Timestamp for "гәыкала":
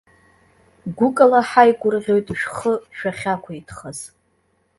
0.97-1.39